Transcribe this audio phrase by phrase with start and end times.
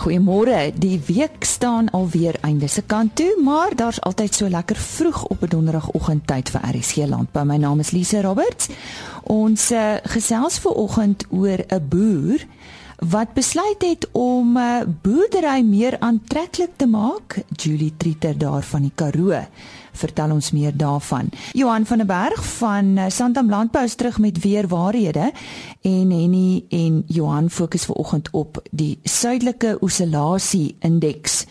[0.00, 0.72] Goeiemôre.
[0.74, 5.42] Die week staan alweer einde se kant toe, maar daar's altyd so lekker vroeg op
[5.42, 7.44] 'n donderdagoggend tyd vir RSC Landbou.
[7.44, 8.68] My naam is Lise Roberts.
[9.22, 12.46] Ons uh, gesels ver oggend oor 'n boer
[12.96, 17.44] wat besluit het om uh, boerdery meer aantreklik te maak.
[17.56, 19.44] Julie Trieter daar van die Karoo
[19.92, 21.28] vertel ons meer daarvan.
[21.52, 25.32] Johan van der Berg van eh, Santam Landbou is terug met weer waarhede
[25.80, 31.44] en Henny en Johan fokus ver oggend op die suidelike oscillasie indeks.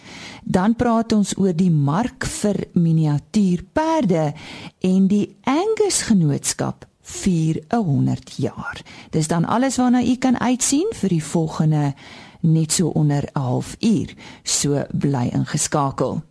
[0.44, 4.34] Dan praat ons oor die mark vir miniatuurperde
[4.80, 8.82] en die Angus Genootskap vir 100 jaar.
[9.10, 11.94] Dis dan alles waarna u kan uitsien vir die volgende
[12.40, 14.14] net so onder 'n halfuur.
[14.44, 16.22] So bly ingeskakel.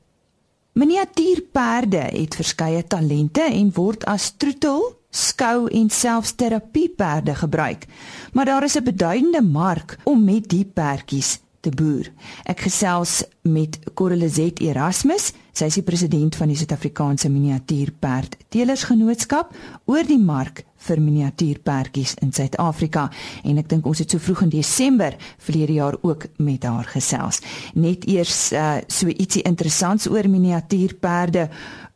[0.78, 7.86] Miniatuurperde het verskeie talente en word as troetel, skou en selfs terapieperde gebruik.
[8.32, 12.12] Maar daar is 'n beduidende mark om met die perdjies te boer.
[12.44, 19.50] Ek gesels met Corelizet Erasmus, sy is die president van die Suid-Afrikaanse Miniatuurperd Telersgenootskap
[19.90, 23.08] oor die mark vir miniatuurperdjies in Suid-Afrika
[23.42, 27.42] en ek dink ons het so vroeg in Desember verlede jaar ook met haar gesels.
[27.74, 31.48] Net eers uh, so ietsie interessants oor miniatuurperde.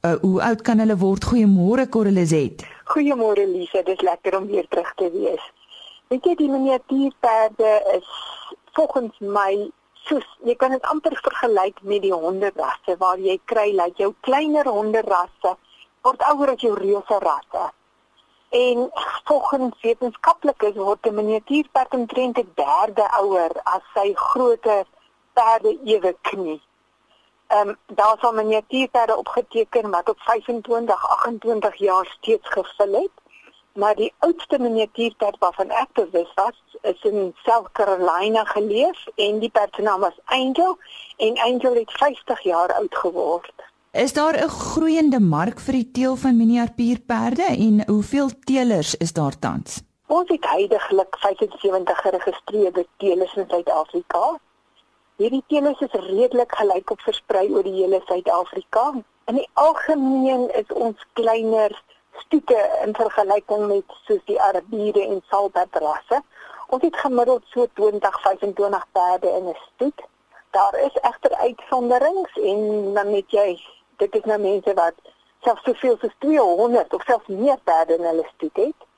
[0.03, 1.29] Uh, hoe oud kan hulle word?
[1.31, 2.67] Goeiemôre Corelizet.
[2.91, 5.45] Goeiemôre Lise, dit is lekker om weer terug te wees.
[6.11, 8.11] Weet jy die miniatuurperde is
[8.75, 9.71] volgens my
[10.06, 14.14] soos jy kan dit amper vergelyk met die honderasse waar jy kry dat like jou
[14.20, 15.55] kleiner honderasse
[16.03, 17.69] word ouer as jou reuse rasse.
[18.53, 18.91] En
[19.25, 24.84] volgens wetenskaplikes word 'n miniatuurperd omtrent 'n derde ouer as sy groter
[25.33, 26.61] perde ewe knie.
[27.47, 33.22] Ehm um, daar is al miniatuurperde opgeteken wat op 25, 28 jaar steeds gevul het.
[33.75, 39.51] Maar die oudste miniatuurperd waarvan ek bewus was, is in South Carolina geleef en die
[39.51, 40.79] perd se naam was Angel
[41.17, 43.52] en Angel het 50 jaar oud geword.
[43.92, 49.39] Is daar 'n groeiende mark vir die teel van miniatuurperde en hoeveel teelers is daar
[49.39, 49.83] tans?
[50.07, 54.39] Ons het heidaglik 75 geregistreerde teelers in Suid-Afrika.
[55.17, 58.92] Hierdie teelers is redelik gelykop versprei oor die hele Suid-Afrika.
[59.24, 61.83] In die algemeen is ons kleiner
[62.18, 66.23] stoete in vergelyking met soos die Arabiere en Salbert rasse.
[66.68, 70.02] Ons het gemiddeld so 20-25 perde in 'n stoet.
[70.50, 73.61] Daar is egter uitsonderings en dan net jy
[73.96, 74.95] dit is nou mense wat
[75.42, 78.89] selfs soveel soos 200 of selfs meer perde in hulle stoet het.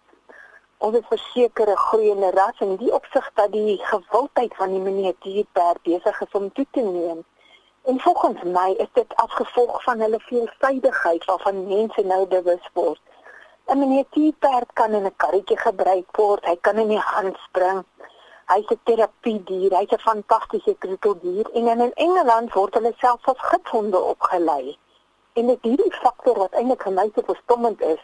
[0.78, 6.20] Ons het versekerde groeiende ras en die opsig dat die gewildheid van die miniatuurperd besig
[6.20, 7.24] is om toe te neem.
[7.84, 13.00] En volgens my is dit afgevolg van hulle veelsidigheid waarvan mense nou bewus word.
[13.66, 17.84] 'n Miniatuurperd kan in 'n karretjie gebruik word, hy kan in die hand spring.
[18.46, 24.00] Hy's 'n terapiedier, hy's 'n fantastiese krokodil en in Engeland word hulle selfs as gidshonde
[24.00, 24.78] opgelei.
[25.32, 28.02] En dit hierdie faktor wat eintlik vir my so verstommend is,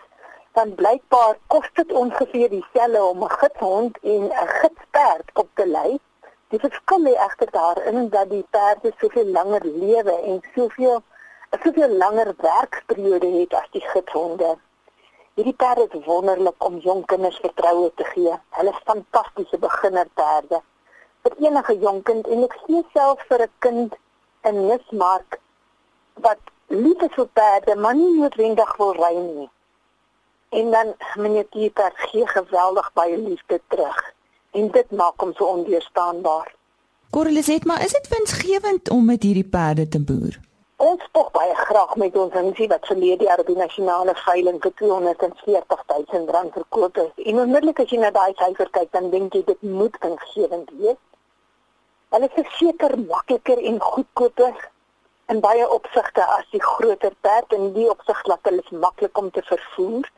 [0.53, 6.01] dan blykbaar kos dit ongeveer dieselfde om 'n gidshond en 'n gidsperd op te lei.
[6.51, 10.97] Die verskil lê egter daarin dat die perde soveel langer lewe en soveel
[11.65, 14.49] soveel langer werkperiode het as die gidshonde.
[15.39, 18.35] Hierdie perde is wonderlik om jong kinders vertroue te gee.
[18.59, 20.63] Hulle is fantastiese beginnerperde.
[21.23, 23.99] Vir enige jong kind en ek sien self vir 'n kind
[24.51, 25.41] in Nismark
[26.27, 29.51] wat lief is vir perde, maar nie noodwendig wil ry nie.
[30.51, 34.10] En dan meneer Pieter gee geweldig baie liefde terug
[34.51, 36.55] en dit maak hom so onweerstaanbaar.
[37.11, 40.39] Corliset, maar is dit winsgewend om met hierdie perde te boer?
[40.81, 44.73] Ons spog baie graag met ons insie wat verlede jaar op die nasionale veiling vir
[44.81, 47.11] 240 000 rand verkoop is.
[47.27, 51.01] En onmiddellik as jy na daai syfer kyk, dan dink jy dit moet winsgewend wees.
[52.15, 54.71] Hulle is seker makliker en goedkoper
[55.31, 59.29] in baie opsigte as die groter perd en die opsig laat hulle is maklik om
[59.31, 60.09] te vervoer.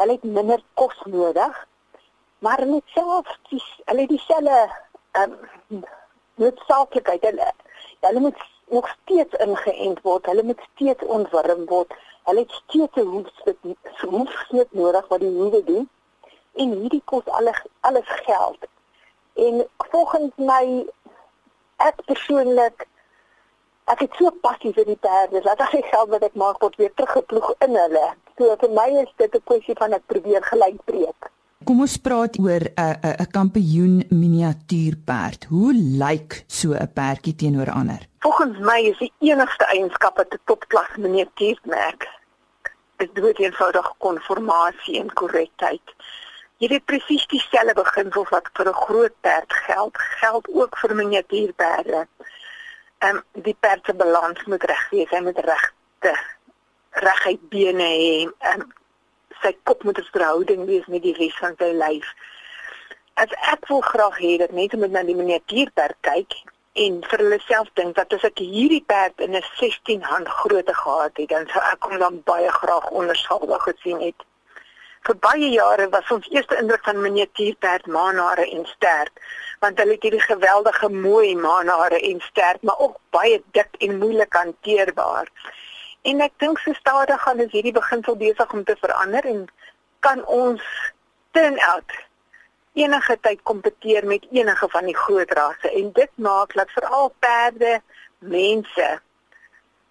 [0.00, 1.60] Hulle het minder kos nodig.
[2.38, 4.58] Maar net self dis hulle dieselfde
[5.10, 5.32] ehm
[5.68, 5.84] um,
[6.34, 7.22] noodsaaklikheid.
[7.22, 7.52] Hulle
[8.00, 10.26] hulle moet nog steeds ingeënt word.
[10.26, 11.94] Hulle moet steeds ontworm word.
[12.28, 13.58] Hulle het steeds 'n hoefstuk
[14.00, 15.88] hoefstuk nodig wat die hoewe doen.
[16.54, 18.58] En hierdie kos alles alles geld.
[19.34, 20.86] En volgens my
[21.76, 22.86] ek persoonlik
[23.84, 26.94] ek het so passie vir die perde dat ek geld wat ek maak word weer
[26.94, 28.06] teruggeploeg in hulle.
[28.36, 31.30] So vir my is dit 'n kwessie van ek probeer gelyk breek.
[31.66, 35.46] Kom ons praat oor 'n 'n 'n kampioen miniatuurperd.
[35.50, 38.06] Hoe lyk so 'n perdjie teenoor ander?
[38.20, 42.06] Volgens my is die enigste eienskap wat 'n topklas miniatuur merk
[42.96, 45.86] is dood eenvoudig konformasie en korrektheid.
[46.58, 52.06] Jy weet presies dieselfde beginsels wat vir 'n groot perd geld, geld ook vir miniatuurperde.
[52.98, 56.12] Ehm um, die perd se balans moet reg wees, hy moet regte
[56.90, 58.30] reguit bene hê.
[58.38, 58.72] Ehm um,
[59.42, 62.12] sy kop moet op verhouding wees met die res van sy lyf.
[63.14, 66.36] As ek wil graag hê dat mense moet na die miniatuurperd kyk
[66.84, 70.74] en vir hulle self dink dat as ek hierdie perd in 'n 16 hand grootte
[70.74, 74.26] gehad het, dan sou ek hom dan baie graag onderskuldig gesien het.
[75.06, 79.12] Vir baie jare was ons eerste indruk van miniatuurperd manare en sterk,
[79.60, 84.32] want hulle het hierdie geweldige mooi manare en sterk, maar ook baie dik en moeilik
[84.32, 85.30] hanteerbaar.
[86.06, 89.46] En ek dink so stadig gaan ons hierdie beginsel besig om te verander en
[90.06, 90.62] kan ons
[91.34, 91.96] turn out
[92.76, 97.80] enige tyd kompeteer met enige van die groot rasse en dit maak dat veral perde
[98.18, 98.88] mense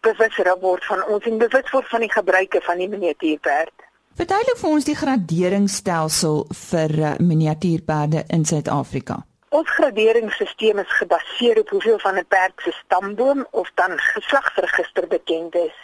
[0.05, 3.73] bewus word van ons en bewus word van die gebruike van die miniatuurperd.
[4.15, 6.37] Verduidelik vir ons die graderingsstelsel
[6.69, 9.17] vir uh, miniatuurperde in Suid-Afrika.
[9.55, 15.55] Ons graderingsstelsel is gebaseer op hoeveel van 'n perd se stamboom of dan geslagsregister bekend
[15.55, 15.75] is.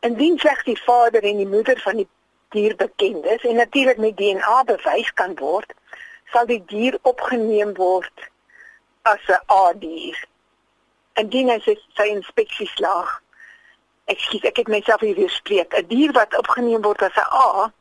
[0.00, 2.08] Indien slegs die vader en die moeder van die
[2.48, 5.72] dier bekend is en natuurlik met DNA bewys kan word,
[6.32, 8.28] sal die dier opgeneem word
[9.02, 10.18] as 'n A-dier.
[11.14, 13.22] Indien hy sy, sy inspeksie slaag.
[14.04, 15.74] Ekskuus, ek het myself hier weer spreek.
[15.74, 17.72] 'n Dier wat opgeneem word as 'n A,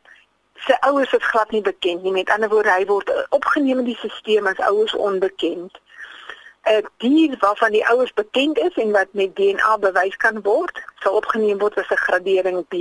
[0.65, 2.11] sy ouers is glad nie bekend nie.
[2.11, 5.79] Met ander woorde, hy word opgeneem in die stelsel as ouers onbekend.
[6.67, 11.13] 'n Dier waarvan die ouers bekend is en wat met DNA bewys kan word, sal
[11.13, 12.73] opgeneem word as 'n gradering B.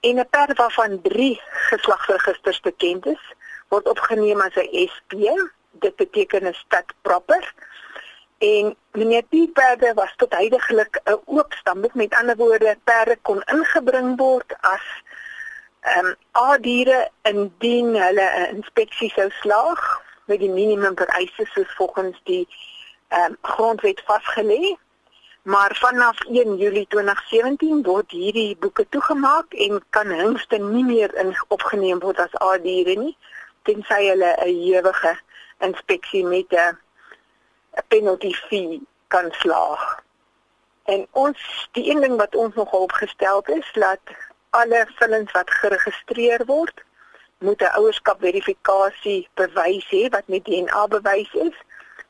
[0.00, 1.40] En 'n perd waarvan 3
[1.70, 3.22] geslagsregisters bekend is,
[3.68, 5.12] word opgeneem as 'n SP.
[5.70, 7.54] Dit beteken 'n stad proper.
[8.38, 11.94] En miniatuur perde was tot heidaglik 'n oop stamboek.
[11.94, 14.86] Met ander woorde, perde kon ingebring word as
[15.80, 22.20] ehm um, A-diere indien hulle 'n inspeksie sou slaag met die minimum vereistes soos volgens
[22.24, 22.48] die
[23.08, 24.76] um, grondwet vasgelê.
[25.42, 31.36] Maar vanaf 1 Julie 2017 word hierdie boeke toegemaak en kan hingste nie meer in
[31.48, 33.16] opgeneem word as A-diere nie
[33.66, 35.12] tensy hulle 'n ewige
[35.58, 36.78] inspeksie met 'n
[37.88, 40.02] penalty fee kan slaag.
[40.84, 44.00] En ons die een ding wat ons nog opgestel is, laat
[44.50, 46.84] alle villings wat geregistreer word,
[47.38, 51.56] moet 'n ouerskap verifikasie bewys hê wat met DNA bewys is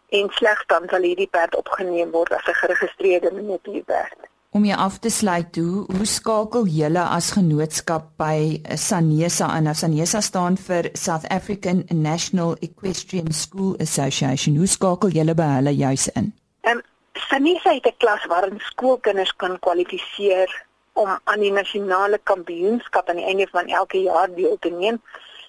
[0.08, 4.18] en slegs dan sal hierdie perd opgeneem word as 'n geregistreerde miniatuurperd.
[4.50, 10.20] Om jy af te sluit, hoe hoe skakel julle as genootskap by Sanesa en Sanesa
[10.20, 14.56] staan vir South African National Equestrian School Association.
[14.56, 16.32] Hoe skakel julle by hulle juis in?
[16.60, 16.82] Ehm um,
[17.12, 23.24] Sanesa het 'n klas waarin skoolkinders kan kwalifiseer om aan die nasionale kampioenskap aan die
[23.24, 25.02] einde van elke jaar deel te neem.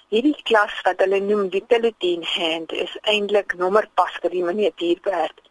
[0.08, 5.42] Hierdie klas wat hulle noem Vitality Hand is eintlik nommer pas vir die miniatuurperd.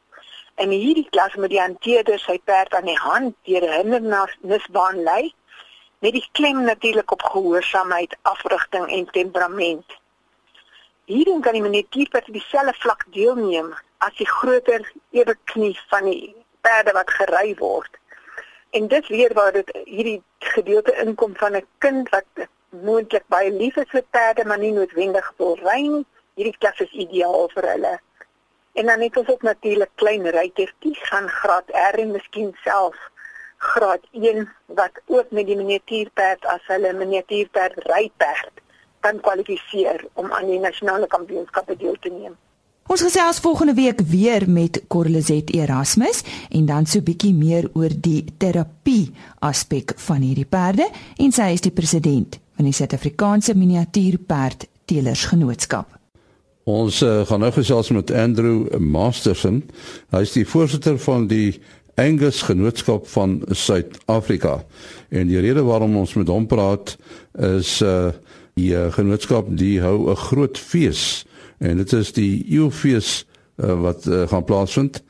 [0.57, 5.35] En hierdie klas met die hanteerder sy perd aan die hand deur 'n hindernisbaan lei
[6.01, 9.99] met die klem natuurlik op gehoorsaamheid, afrigting en temperament.
[11.05, 16.35] Hierin kan die miniatuur per dieselfde vlak deelneem as die groter ewe knie van die
[16.61, 17.93] perde wat gery word.
[18.71, 22.49] En dit weer waar dit hierdie gedeelte inkom van 'n kind wat
[22.85, 26.05] moontlik baie lief is vir perde maar nie noodwendig wil ry nie.
[26.37, 27.95] Hierdie klas is ideaal vir hulle.
[28.77, 32.97] En dan het ons ook natuurlik klein ruitertjies gaan graad R en miskien self
[33.59, 38.65] graad 1 wat ook met die miniatuurperd as hulle miniatuurperd ryperd
[39.01, 42.37] kan kwalifiseer om aan die nasionale kampioenskappe deel te neem.
[42.87, 48.25] Ons gesels volgende week weer met Corlizet Erasmus en dan so bietjie meer oor die
[48.39, 55.25] terapie aspek van hierdie perde en sy is die president van die Suid-Afrikaanse Miniatuurperd Teelers
[55.29, 55.93] Genootskap.
[56.67, 59.61] Ons uh, gaan nou gesels met Andrew Masterson.
[60.11, 61.61] Hy is die voorsitter van die
[62.01, 64.59] Angus Genootskap van Suid-Afrika.
[65.09, 66.97] En die rede waarom ons met hom praat
[67.39, 68.11] is uh
[68.57, 71.27] die uh, genootskap die hou 'n groot fees
[71.61, 73.27] en dit is die Eeufees
[73.61, 75.03] uh, wat uh, gaan plaasvind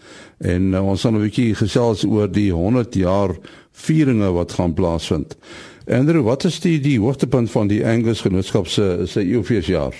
[0.42, 3.36] en uh, ons gaan 'n bietjie gesels oor die 100 jaar
[3.70, 5.36] vieringe wat gaan plaasvind.
[5.86, 9.94] Andrew, wat is die die hoogtepunt van die Angus Genootskap se se Eeufees jaar?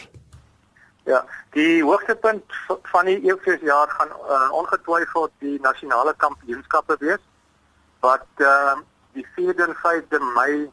[1.05, 1.25] Ja,
[1.57, 2.45] Die hoogtepunt
[2.83, 7.23] van die eeufeesjaar gaan uh, ongetwyfeld die nasionale kampioenskappe wees
[8.05, 8.75] wat uh,
[9.17, 10.67] die 4de en 5de Mei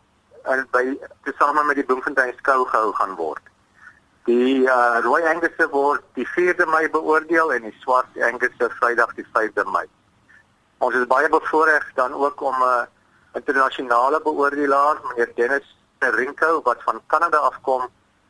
[0.51, 0.83] in by
[1.23, 3.47] tesame met die Bloemfontein skou gehou gaan word.
[4.27, 9.27] Die uh, rooi Angus word die 4de Mei beoordeel en die swart Angus Vrydag die
[9.31, 9.85] 5de Mei.
[10.83, 12.83] Ons is baie bevoorreg dan ook om 'n uh,
[13.35, 17.87] internasionale beoordelaar, meneer Dennis Rinko wat van Kanada afkom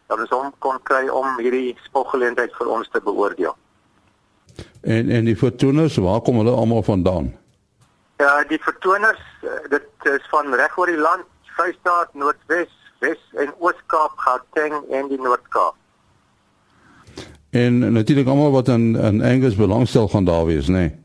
[0.08, 3.56] dat ons hom kon kry om hierdie spogeleentheid vir ons te beoordeel.
[4.82, 7.32] En en die fortunes, waar kom hulle almal vandaan?
[8.22, 13.54] Ja, die vertoners, uh, dit is van reg oor die land, Vrystaat, Noordwes, Wes en
[13.60, 15.76] Oos-Kaap, Gauteng en die Noord-Kaap.
[17.54, 20.74] En natuurlik almal wat in in Angus belangstel gaan daar wees, nê?
[20.74, 21.02] Nee?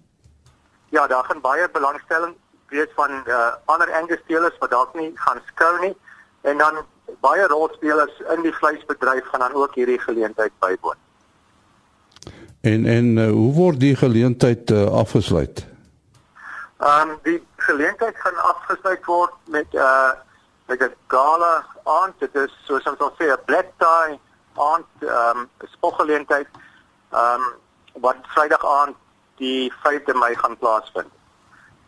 [0.88, 2.34] Ja, daar gaan baie belangstelling
[2.68, 5.94] wees van uh, ander Angus spelers wat dalk nie gaan skou nie
[6.40, 6.80] en dan
[7.24, 11.00] baie rolspelers in die vleisbedryf gaan dan ook hierdie geleentheid bywoon.
[12.60, 15.66] En en uh, hoe word die geleentheid uh, afgesluit?
[16.78, 20.10] Ehm um, die geleentheid gaan afgesluit word met 'n uh,
[20.66, 22.14] met 'n gala aand.
[22.18, 24.20] Dit is soos ons al sê 'n black tie
[24.54, 26.48] aand ehm um, spoggeleentheid
[27.10, 27.46] ehm um,
[27.92, 28.96] wat Vrydag aand
[29.36, 31.12] die 5de Mei gaan plaasvind.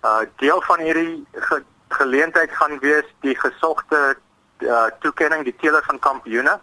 [0.04, 4.16] Uh deel van hierdie ge geleentheid gaan wees die gesogte
[4.58, 6.58] uh toekenning die teeler van kampioene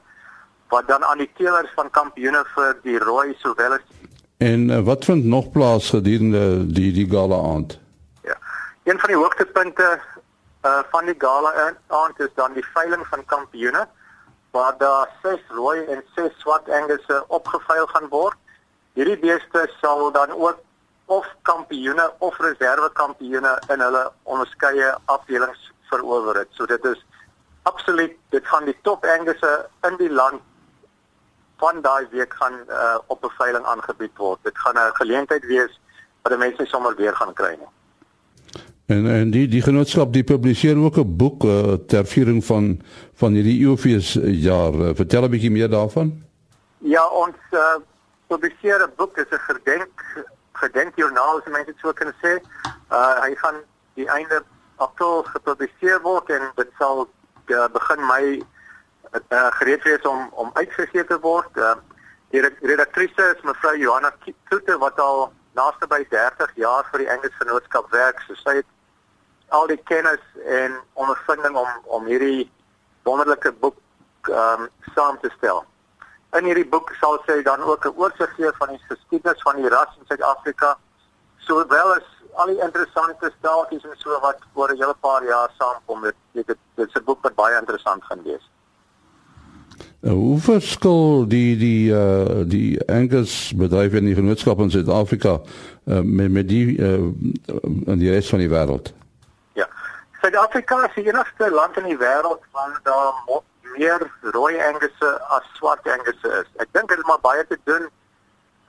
[0.70, 3.86] wat dan aan die teelers van kampioene vir die rooi sowel as
[4.38, 7.79] En uh, wat vind nog plaas gedurende die die gala aand?
[8.22, 8.38] Ja.
[8.84, 10.00] Een van die hoogtepunte
[10.65, 13.88] uh van die gala aand is dan die veiling van kampioene
[14.51, 18.38] waar daar ses rooi en ses swart angusse opgeveil gaan word.
[18.94, 20.62] Hierdie beeste sal dan ook
[21.08, 26.52] of kampioene of reserve kampioene in hulle onderskeie afdelings verower het.
[26.52, 27.06] So dit is
[27.64, 29.54] absoluut dit gaan die top angusse
[29.88, 30.44] in die land
[31.58, 34.40] van daai week gaan uh, op 'n veiling aangebied word.
[34.44, 35.80] Dit gaan 'n geleentheid wees
[36.22, 37.72] wat die mense sommer weer gaan kry nie.
[38.86, 42.82] En en die die genootskap die publiseer ook 'n boek uh, ter viering van
[43.14, 44.74] van hierdie EOFees jaar.
[44.74, 46.24] Uh, vertel 'n bietjie meer daarvan.
[46.78, 47.76] Ja, ons uh,
[48.28, 50.26] publiseer 'n boek, is 'n gedenk
[50.62, 52.38] gedenkjoernaal, as mense dit so kan sê.
[52.90, 53.62] Uh hy gaan
[54.00, 54.44] die einde
[54.78, 61.06] April gepubliseer word en dit sal uh, begin Mei uh, gereed wees om om uitgegee
[61.06, 61.58] te word.
[61.58, 61.76] Uh,
[62.30, 64.12] die redaktrise is mevrou Johanna
[64.50, 68.22] Kloete wat al naaste by 30 jaar vir die Engels Genootskap werk.
[68.28, 68.70] So sy het
[69.56, 72.50] al die kennis en ondervinding om om hierdie
[73.08, 73.80] wonderlike boek
[74.28, 75.64] ehm um, saam te stel.
[76.38, 79.70] In hierdie boek sal sy dan ook 'n oorsig gee van die geskiedenis van die
[79.70, 80.77] ras in Suid-Afrika,
[81.38, 86.01] sowel as al die interessante staaltjies en so wat oor 'n hele paar jaar saamkom.
[86.01, 88.50] Dit dit dit is 'n boek wat baie interessant gaan wees.
[90.01, 95.41] Uh, hoe verskil die die uh die Angus bedryf in die genootskap in Suid-Afrika
[95.86, 97.12] uh, met met die uh
[97.86, 98.94] in die res van die wêreld?
[100.22, 103.13] Suid-Afrika is die enigste land in die wêreld waar daar
[103.77, 106.50] meer rooi angusse as swart angusse is.
[106.63, 107.89] Ek dink dit het maar baie te doen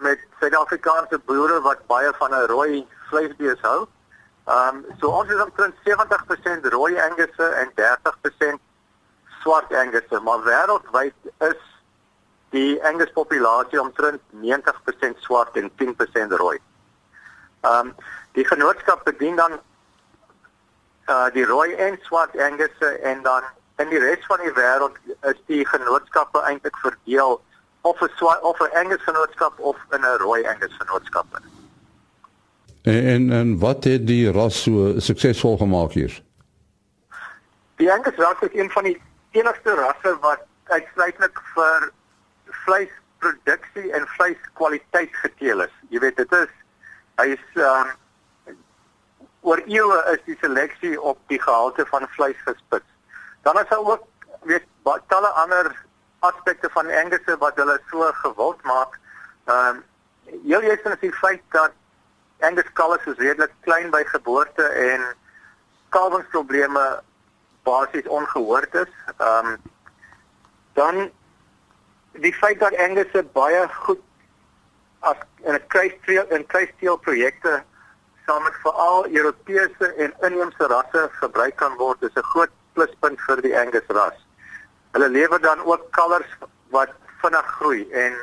[0.04, 3.86] met Suid-Afrikaanse boere wat baie van 'n rooi vleisbees hou.
[4.46, 8.60] Ehm um, so ons is omtrent 70% rooi angusse en 30%
[9.40, 11.60] swart angusse, maar wêreldwyd is
[12.50, 16.58] die angus populasie omtrent 90% swart en 10% rooi.
[17.60, 17.94] Ehm um,
[18.32, 19.60] die genootskap bedien dan
[21.08, 23.42] uh die rooi en swart angusse en dan
[23.78, 24.96] in die res van die wêreld
[25.30, 27.38] is die genootskappe eintlik verdeel
[27.86, 28.10] of 'n
[28.42, 31.26] of 'n angus genootskap of in 'n rooi angus genootskap.
[32.82, 36.22] En, en en wat het die ras so suksesvol gemaak hier?
[37.76, 41.92] Die angus ras is een van die enigste rasse wat uitsluitlik vir
[42.44, 45.74] vleisproduksie en vleiskwaliteit geteel is.
[45.88, 46.52] Jy weet dit is
[47.18, 47.90] hy is um,
[49.40, 52.97] oor eeue is die seleksie op die gehalte van vleis gespits.
[53.42, 54.06] Dan is daar ook
[54.42, 54.66] weet
[55.06, 55.84] talle ander
[56.18, 58.98] aspekte van Angus wat hulle so gewild maak.
[59.44, 59.84] Ehm um,
[60.42, 61.72] heel eerstens is die feit dat
[62.40, 65.04] Angus kalves is redelik klein by geboorte en
[65.88, 67.02] kalwingsprobleme
[67.62, 68.92] basies ongehoord is.
[69.16, 69.56] Ehm um,
[70.72, 71.10] dan
[72.12, 74.02] die feit dat Angus baie goed
[75.00, 77.62] as in 'n kruisteel in kruisteel projekte
[78.26, 83.42] saam met veral Europese en inheemse rasse gebruik kan word is 'n groot pluspunt vir
[83.46, 84.16] die Angus ras.
[84.94, 86.30] Hulle lewer dan ook kalvers
[86.74, 88.16] wat vinnig groei en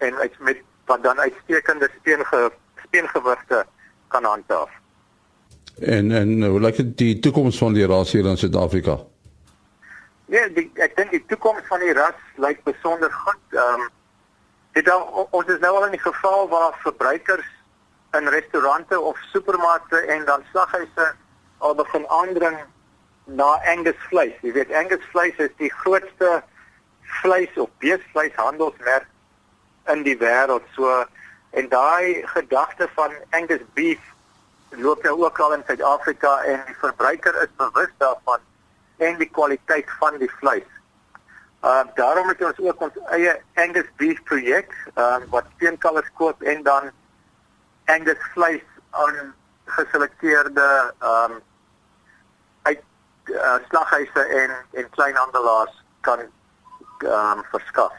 [0.00, 2.50] en uit met wat dan uitstekende steenge
[2.86, 3.64] steengewigte
[4.08, 4.70] kan handhaaf.
[5.80, 8.98] En en hoe lyk die toekoms van die ras hier in Suid-Afrika?
[10.30, 13.44] Ja, die, ek dink die toekoms van die ras lyk besonder goed.
[13.54, 13.88] Ehm um,
[14.72, 17.48] dit al, ons is nou al in die geval waar verbruikers
[18.18, 21.08] in restaurante of supermarkte en dan slaghuise
[21.58, 22.60] al begin aandring
[23.36, 24.34] na Angus vleis.
[24.42, 26.40] Jy weet Angus vleis is die grootste
[27.20, 29.08] vleis of beesvleishandelsmerk
[29.92, 30.66] in die wêreld.
[30.74, 31.04] So
[31.50, 34.02] en daai gedagte van Angus beef
[34.78, 38.46] loop nou ook al in Suid-Afrika en die verbruiker is bewus daarvan
[38.98, 40.68] en die kwaliteit van die vleis.
[41.64, 46.62] Uh daarom het ons ook ons eie Angus beef projek uh wat steenkalvers koop en
[46.62, 46.90] dan
[47.90, 49.34] Angus vleis aan
[49.64, 50.66] geselekteerde
[50.98, 51.40] ehm um,
[53.28, 57.92] uh, slaghuise en en kleinhandelaars kan um, verskaf.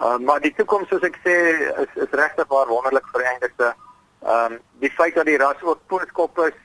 [0.00, 1.36] Uh, maar die toekoms soos ek sê
[1.84, 3.74] is is regtig waar wonderlik vir Engelse.
[4.22, 6.58] Ehm um, die feit dat die ras ook poenskop is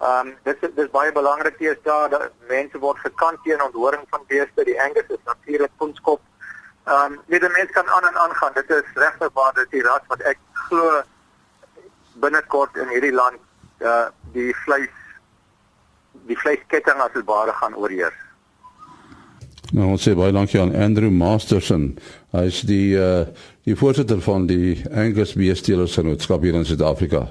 [0.00, 4.04] Ehm um, dit is dis baie belangrik hier daar dat mense word gekant teen onthoring
[4.08, 4.64] van beeste.
[4.64, 6.20] Die Angus is natuurlik poenskop.
[6.84, 8.54] Ehm um, nie die mense kan aan en aan gaan.
[8.54, 11.02] Dit is regtig waar dit die ras wat ek glo
[12.24, 14.99] binnekort in hierdie land uh die vleis
[16.26, 18.16] die vleisketting as dit ware gaan oorheers.
[19.70, 21.92] Nou ons sê baie dankie aan Andrew Masterson.
[22.34, 23.26] Hy is die uh
[23.68, 27.28] die voorsitter van die Angus Beestelers Genootskap hier in Suid-Afrika.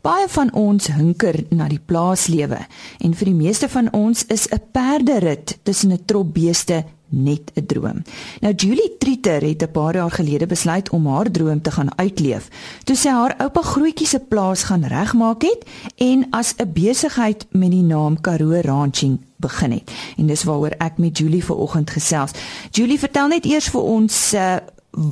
[0.00, 2.62] Baie van ons hunker na die plaaslewe
[3.04, 7.66] en vir die meeste van ons is 'n perderit tussen 'n trop beeste net 'n
[7.66, 8.02] droom.
[8.40, 12.48] Nou Julie Trieter het 'n paar jaar gelede besluit om haar droom te gaan uitleef.
[12.84, 15.64] Toe sy haar oupa grootjie se plaas gaan regmaak het
[15.96, 19.90] en as 'n besigheid met die naam Karoo Ranching begin het.
[20.16, 22.30] En dis waaroor ek met Julie vanoggend gesels.
[22.70, 24.56] Julie, vertel net eers vir ons uh,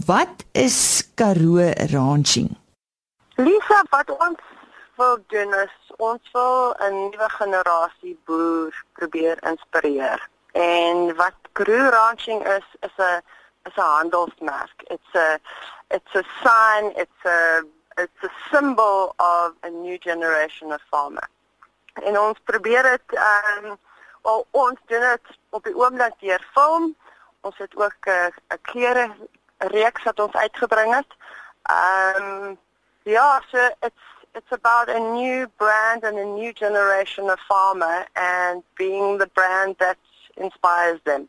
[0.07, 2.57] wat is Karoo Ranching?
[3.37, 4.41] Lisa, wat ons
[4.97, 10.29] wil doen is ons wil 'n nuwe generasie boer probeer inspireer.
[10.59, 13.23] En wat Crew Ranching is is 'n
[13.63, 14.77] is 'n handelsmerk.
[14.95, 15.39] It's a
[15.89, 17.63] it's a sign, it's a
[17.97, 21.29] it's a symbol of a new generation of farmer.
[21.93, 23.79] En ons probeer dit ehm um,
[24.23, 26.97] wel ons doen dit op die oomblik deur film.
[27.41, 29.11] Ons het ook 'n 'n klere
[29.59, 31.11] reeks wat ons uitgebring het.
[31.63, 32.59] Ehm um,
[33.03, 38.63] ja, so it's it's about a new brand and a new generation of farmer and
[38.75, 39.97] being the brand that
[40.39, 41.27] inspires them.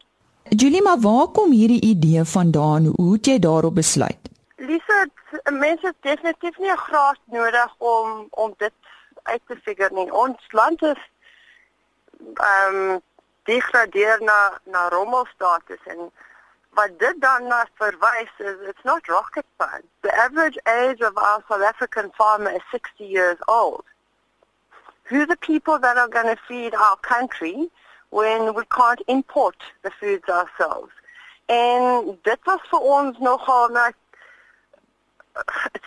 [0.50, 2.86] Julie, maar waar kom hierdie idee vandaan?
[2.96, 4.30] Hoe het jy daarop besluit?
[4.56, 5.06] Lisa,
[5.44, 8.74] mense het definitief nie 'n graad nodig om om dit
[9.24, 10.14] uit te figure nie.
[10.14, 11.02] Ons land is
[12.34, 13.02] ehm um,
[13.44, 16.12] degradeer na na rommelstatus en
[16.70, 19.90] wat dit dan na verwys is it's not rocket science.
[20.00, 23.84] The average age of our South African farmer is 60 years old.
[25.04, 27.70] Who the people that are going to feed our country
[28.10, 30.92] when we can't import the foods ourselves?
[31.46, 33.92] En dit was vir ons nogal nou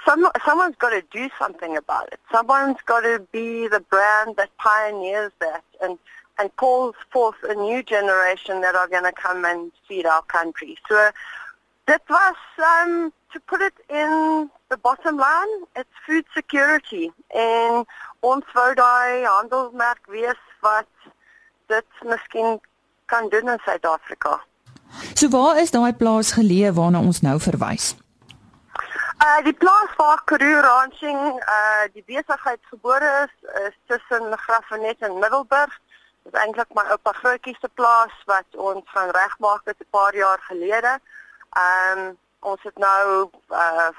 [0.04, 2.20] some, someone's got to do something about it.
[2.30, 5.98] Someone's got to be the brand that pioneers that and
[6.38, 10.78] and calls forth a new generation that are going to come and feed our country.
[10.88, 11.10] So
[11.86, 17.12] that was, um, to put it in the bottom line, it's food security.
[17.34, 17.84] En
[18.22, 20.88] ons wou daai handelsmerk wees wat
[21.66, 22.60] dit miskien
[23.06, 24.40] kan doen in Suid-Afrika.
[25.14, 27.94] So waar is daai plaas geleë waarna ons nou verwys?
[29.22, 31.20] Uh die plaas waar Karoo Ranching
[31.56, 33.34] uh die besigheid gebore is,
[33.66, 35.80] is tussen Graafrenet en Middelburg.
[36.22, 40.14] Dit is eintlik my oupa grootjie se plaas wat ons gaan regmaak het 'n paar
[40.14, 40.98] jaar gelede.
[41.64, 43.90] Ehm um, ons het nou uh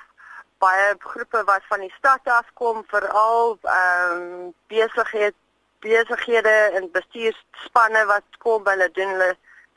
[0.58, 5.36] baie groepe wat van die stad af kom veral ehm um, besigheid
[5.84, 9.36] besighede en bestuurspanne wat kom hulle doen hulle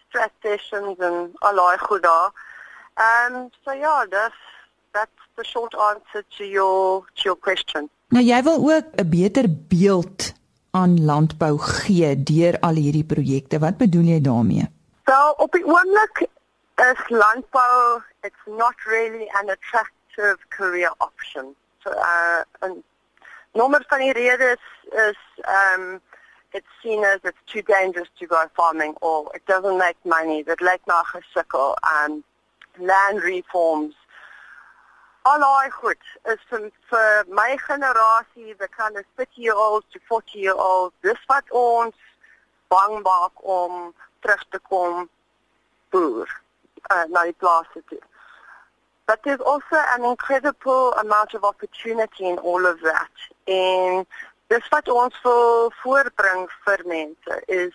[0.08, 2.30] stress sessions en allei goed daar.
[2.94, 4.38] Ehm um, so ja, dis
[4.92, 7.90] that's the short answer to your to your question.
[8.08, 10.32] Nou jy wil ook 'n beter beeld
[10.70, 13.58] aan landbou gee deur al hierdie projekte.
[13.58, 14.66] Wat bedoel jy daarmee?
[15.04, 16.26] Wel, op die oomblik
[16.74, 21.54] is landbou it's not really an attractive career option.
[21.82, 22.82] So uh and
[23.56, 26.00] nommer van die redes is is um
[26.52, 30.42] it's seen as it's too dangerous to go farming or it doesn't make money.
[30.42, 32.22] That like na gesukkel and
[32.78, 33.94] land reforms
[35.26, 35.98] Allei goed
[36.32, 40.94] is vir, vir my generasie, the kind of 50 year olds to 40 year olds,
[41.02, 41.96] dis wat ons
[42.70, 43.92] bang maak om
[44.22, 45.08] terug te kom
[45.90, 46.30] boer
[46.92, 47.98] uh, na die plase toe.
[49.06, 53.14] But there's also an incredible amount of opportunity in all of that.
[53.44, 54.06] En
[54.46, 57.74] dis wat ons wil voorbring vir mense is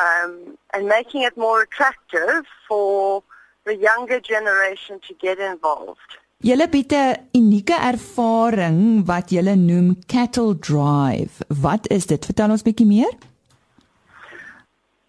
[0.00, 3.22] um and making it more attractive for
[3.64, 6.18] the younger generation to get involved.
[6.44, 11.44] Julle bied 'n unieke ervaring wat julle noem Cattle Drive.
[11.48, 12.24] Wat is dit?
[12.24, 13.12] Vertel ons bietjie meer.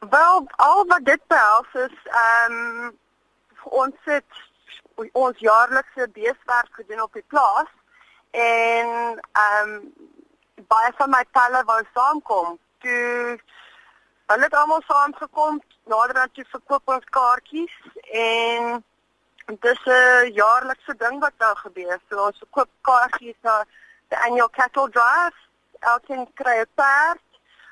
[0.10, 2.94] Wel, al wat dit behels is ehm um,
[3.64, 4.32] ons het
[4.96, 7.72] ons jaarlikse beeswerk gedoen op die plaas
[8.32, 9.94] en ehm um,
[10.68, 12.58] baie van my talle wou saamkom.
[12.80, 13.40] Toe
[14.26, 17.76] hulle het almal saamgekom, nader aan toe verkoop ons kaartjies
[18.12, 18.84] en
[19.46, 22.00] Dit is 'n jaarlikse ding wat daar gebeur.
[22.10, 23.64] So ons koop kaartjies na
[24.08, 25.38] die annual cattle drive
[25.80, 27.26] elkeen kry 'n perd.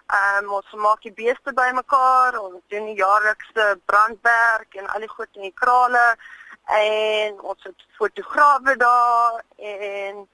[0.08, 5.10] Ehm um, ons maak die beeste bymekaar, ons doen die jaarlikse brandwerk en al die
[5.16, 6.16] goed in die krale
[6.66, 10.28] en ons het fotograwe daar en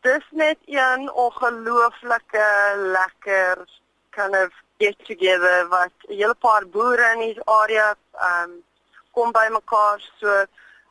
[0.00, 2.46] dis net een ongelooflike
[2.76, 3.64] lekker
[4.10, 7.94] kind of get together wat 'n hele paar boere in die area
[8.28, 8.64] um,
[9.12, 10.44] kom bymekaar so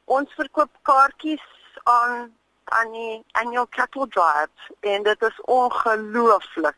[0.05, 1.47] ons verkoop kaartjies
[1.83, 2.31] aan
[2.71, 6.77] aan die annual cattle drive en dit is ongelooflik.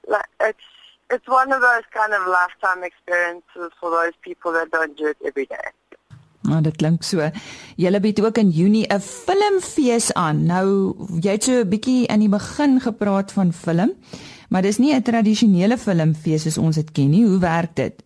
[0.00, 0.64] Like it's
[1.08, 5.16] it's one of those kind of lifetime experiences for those people that don't do it
[5.22, 5.70] every day.
[6.44, 7.30] Nou dit klink so.
[7.80, 10.44] Julle bied ook in Junie 'n filmfees aan.
[10.46, 13.92] Nou jy het so 'n bietjie in die begin gepraat van film,
[14.48, 17.24] maar dis nie 'n tradisionele filmfees soos ons dit ken nie.
[17.26, 18.02] Hoe werk dit?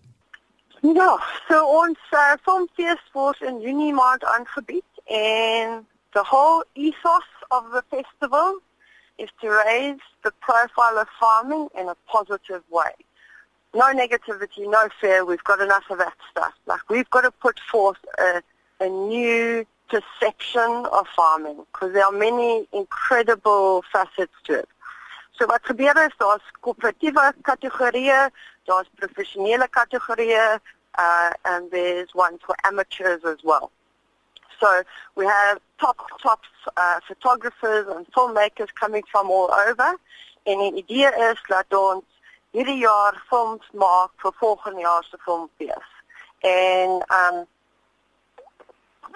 [0.80, 7.64] Ja, so ons uh, filmfees word in Junie maand aangebied en the whole ethos of
[7.72, 8.60] the festival
[9.16, 12.94] is to raise the profile of farming in a positive way.
[13.74, 15.24] No negativity, no fear.
[15.24, 16.54] We've got enough of that stuff.
[16.66, 18.42] Like we've got to put forth a,
[18.80, 24.68] a new perception of farming because there are many incredible facets to it.
[25.38, 28.30] So wat gebeur is daar's koöperatiewe kategorieë,
[28.66, 30.58] daar's professionele kategorieë,
[30.98, 33.70] uh and there's one for amateurs as well.
[34.60, 34.82] So
[35.14, 36.40] we have top top
[36.76, 39.94] uh, photographers and filmmakers coming from all over.
[40.42, 42.04] En die idee is dat ons
[42.50, 45.88] hierdie jaar films maak vir volgende jaar se filmfees.
[46.40, 47.46] En um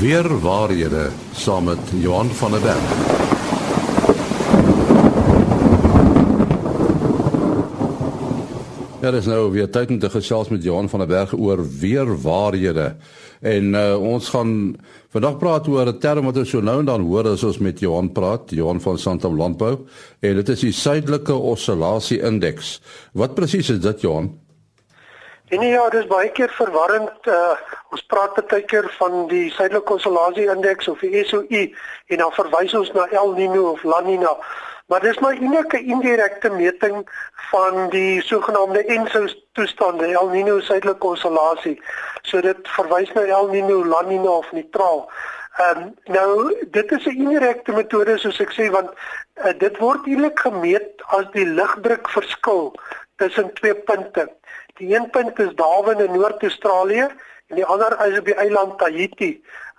[0.01, 2.85] Weer waarhede saam met Johan van der Berg.
[9.01, 12.21] Ja, dis nou weer tyd om te gesels met Johan van der Berg oor weer
[12.21, 12.97] waarhede.
[13.41, 14.77] En uh, ons gaan
[15.09, 17.81] vandag praat oor 'n term wat ons so nou en dan hoor as ons met
[17.81, 19.87] Johan praat, Johan van Santam Landbou,
[20.21, 22.81] en dit is die suidelike oscillasie indeks.
[23.13, 24.46] Wat presies is dit, Johan?
[25.49, 27.27] En ja, dit is baie keer verwarrend.
[27.31, 27.53] Uh,
[27.95, 31.61] ons praat baie keer van die suidelike oscillasie indeks of die SOI
[32.11, 34.33] en dan verwys ons na El Niño of La Niña.
[34.91, 37.07] Maar dis maar 'n indirekte meting
[37.51, 41.83] van die sogenaamde ENSO toestande, El Niño suidelike oscillasie.
[42.23, 45.11] So dit verwys na El Niño, La Niña of neutraal.
[45.57, 48.91] Ehm um, nou dit is 'n indirekte metode soos ek sê want
[49.45, 52.75] uh, dit word eintlik gemeet as die lugdruk verskil
[53.17, 54.29] tussen twee punte.
[54.77, 57.07] Die een punt is Darwin in Noord-Australië
[57.47, 59.31] en die ander is op die eiland Tahiti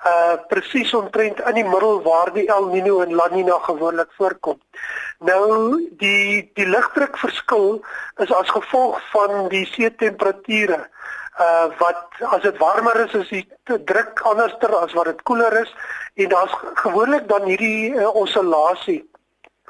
[0.06, 4.58] uh presies omtrent in die middel waar die El Niño en La Niña gewoonlik voorkom.
[5.20, 7.82] Nou die die lugdrukverskil
[8.24, 10.80] is as gevolg van die see temperature
[11.46, 13.46] uh wat as dit warmer is is die
[13.92, 15.76] druk anderster as wat dit koeler is
[16.16, 19.04] en daar's gewoonlik dan hierdie uh, oscillasie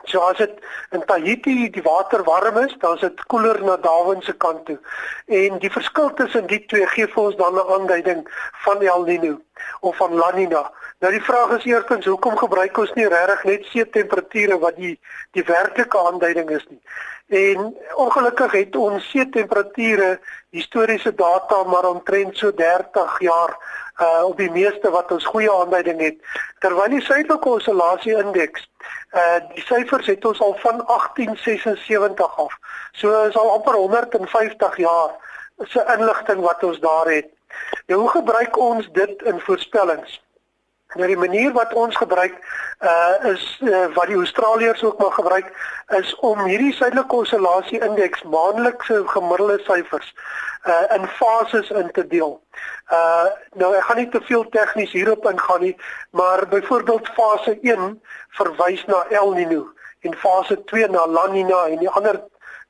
[0.07, 0.59] So as dit
[0.95, 4.77] in Tahiti die water warm is, dan is dit koeler na Darwin se kant toe.
[5.25, 8.21] En die verskil tussen die twee gee vir ons dan 'n aanduiding
[8.63, 9.35] van El Niño
[9.81, 10.63] of van La Niña.
[10.99, 14.99] Nou die vraag is eerstens, hoekom gebruik ons nie regtig net see temperature wat die
[15.31, 16.81] die werklike aanduiding is nie?
[17.27, 23.57] En ongelukkig het ons see temperature historiese data maar omtrent so 30 jaar
[24.01, 26.17] uh op die meeste wat ons goeie aanduiding het
[26.59, 28.69] terwyl die suidelike oscillasie indeks
[29.11, 32.53] uh die syfers het ons al van 1876 af.
[32.91, 35.11] So is al amper 150 jaar
[35.65, 37.27] se inligting wat ons daar het.
[37.87, 40.21] Nou hoe gebruik ons dit in voorspellings?
[40.95, 42.35] Nou die manier wat ons gebruik
[42.79, 45.47] uh is uh, wat die Australiërs ook maar gebruik
[45.97, 50.13] is om hierdie suidelike oscillasie indeks maandelikse gemiddelde syfers
[50.65, 52.41] uh in fases in te deel.
[52.91, 53.25] Uh
[53.59, 55.75] nou ek gaan nie te veel tegnies hierop ingaan nie,
[56.09, 58.01] maar byvoorbeeld fase 1
[58.39, 59.65] verwys na El Niño
[59.99, 62.21] en fase 2 na La Niña en die ander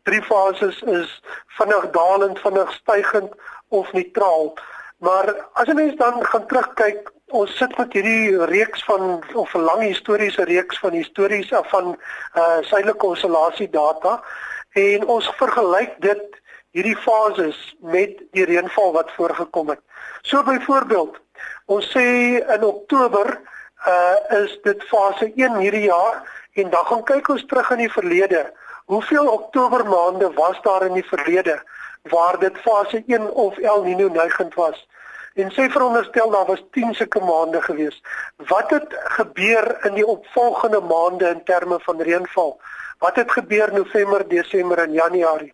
[0.04, 1.22] drie fases is
[1.60, 3.34] vinnig dalend, vinnig stygend
[3.68, 4.54] of neutraal.
[4.98, 9.60] Maar as 'n mens dan gaan terugkyk, ons sit met hierdie reeks van of 'n
[9.60, 12.00] lang historiese reeks van histories af van
[12.36, 14.24] uh suidelike konstellasie data
[14.72, 19.80] en ons vergelyk dit hierdie fases met die reënval wat voorgekom het.
[20.22, 21.20] So byvoorbeeld,
[21.66, 22.08] ons sê
[22.56, 23.42] in Oktober
[23.88, 27.92] uh is dit fase 1 hierdie jaar en dan gaan kyk ons terug in die
[27.92, 28.54] verlede.
[28.86, 31.62] Hoeveel Oktober maande was daar in die verlede?
[32.10, 34.88] Waar dit fase 1 of El Niño neigend was.
[35.34, 38.04] En sê veronderstel daar was 10 sulke maande gewees.
[38.36, 42.60] Wat het gebeur in die opvolgende maande in terme van reënval?
[43.00, 45.54] Wat het gebeur November, Desember en Januarie?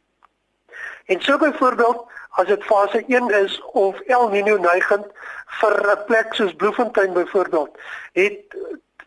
[1.05, 5.05] En so byvoorbeeld as dit fase 1 is of El Niño neigend
[5.59, 7.77] vir 'n plek soos Bloemfontein byvoorbeeld,
[8.13, 8.55] het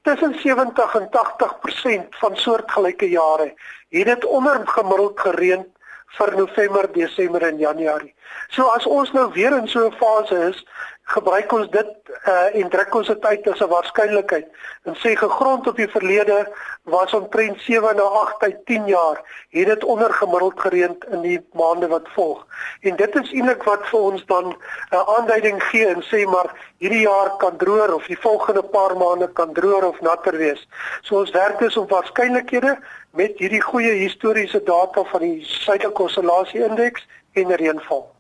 [0.03, 3.55] tussen 70 en 80% van soortgelyke jare
[3.89, 5.73] het dit onder gemiddeld gereën
[6.19, 8.15] vir November, Desember en Januarie.
[8.49, 10.65] So as ons nou weer in so 'n fase is,
[11.07, 11.91] gebruik ons dit
[12.27, 14.47] uh, en druk ons dit uit as 'n waarskynlikheid
[14.91, 16.39] en sê gegrond op die verlede
[16.83, 19.19] was omtrent 7 na 8 uit 10 jaar
[19.51, 22.47] het dit ondergemiddeld gereën in die maande wat volg.
[22.81, 24.57] En dit is eintlik wat vir ons dan 'n
[24.95, 29.29] uh, aanduiding gee en sê maar hierdie jaar kan droër of die volgende paar maande
[29.33, 30.69] kan droër of natter wees.
[31.03, 32.79] So ons werk dus op waarskynlikhede
[33.11, 38.11] met hierdie goeie historiese data van die suidelike konstellasie indeks en reënval.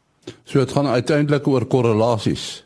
[0.44, 2.65] So dit gaan uiteindelik oor korrelasies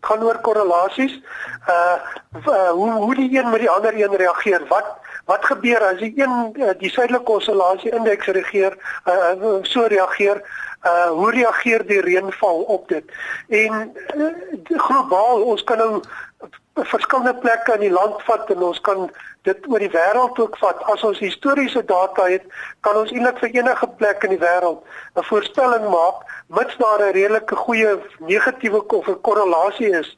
[0.00, 1.20] gaan oor korrelasies.
[1.68, 1.98] Uh,
[2.46, 4.62] uh hoe hoe die een met die ander een reageer.
[4.68, 9.86] Wat wat gebeur as die een uh, die suidelike konstellasie indeks reageer uh, uh so
[9.86, 10.42] reageer
[10.86, 13.04] uh hoe reageer die reënval op dit?
[13.48, 16.00] En uh, globaal ons kan nou
[16.74, 19.10] verskillende plekke in die land vat en ons kan
[19.48, 20.82] dit oor die wêreld ook vat.
[20.92, 22.44] As ons historiese data het,
[22.80, 24.80] kan ons eintlik vir enige plek in die wêreld
[25.16, 30.16] 'n voorspelling maak mits daar 'n redelike goeie negatiewe of 'n korrelasie is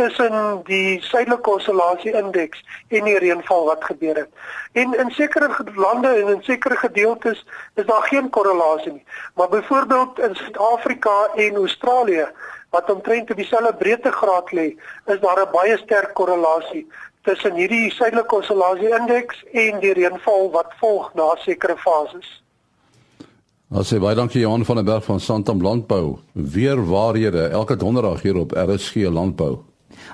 [0.00, 4.30] tussen die suidelike konstellasie indeks en die reënval wat gebeur het.
[4.72, 9.04] En in sekere lande en in sekere gedeeltes is daar geen korrelasie nie.
[9.34, 12.28] Maar byvoorbeeld in Suid-Afrika en Australië
[12.70, 14.68] wat omtrent op dieselfde breedtegraad lê,
[15.06, 16.86] is daar 'n baie sterk korrelasie
[17.22, 22.42] tussen hierdie suidelike konstellasie indeks en die reënval wat volg na sekere fases.
[23.70, 26.18] Ons sê baie dankie Johan van der Berg van Santam Landbou.
[26.32, 29.58] Weer waarhede elke donderdag hier op RSG Landbou.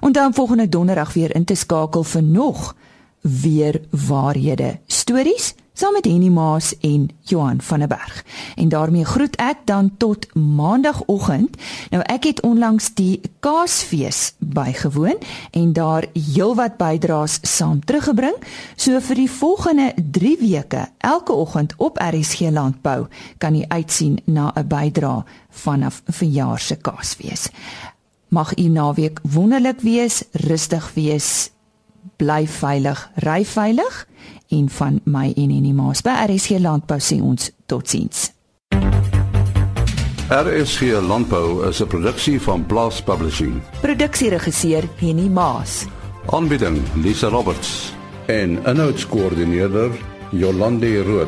[0.01, 2.75] En dan volgende donderdag weer in te skakel vir nog
[3.21, 4.79] weer waarhede.
[4.87, 8.25] Stories saam met Henny Maas en Johan van der Berg.
[8.57, 11.57] En daarmee groet ek dan tot maandagooggend.
[11.91, 15.19] Nou ek het onlangs die Kaasfees bygewoon
[15.51, 18.37] en daar heelwat bydraes saam teruggebring.
[18.77, 23.07] So vir die volgende 3 weke, elke oggend op RSG Landbou,
[23.39, 27.49] kan jy uitsien na 'n bydra vanaf verjaar se Kaasfees.
[28.29, 31.51] Mag u naweek wonderlik wees, rustig wees,
[32.17, 34.07] bly veilig, ry veilig
[34.49, 38.31] en van my en Enie Maas by RSG Landbou sê ons totsiens.
[40.27, 43.63] RSG Landbou is 'n produksie van Blast Publishing.
[43.81, 45.87] Produksieregisseur Henny Maas.
[46.27, 47.93] Aanbieding Lisa Roberts
[48.27, 49.91] en 'n notas koördineerder
[50.31, 51.27] Jolande Rooi.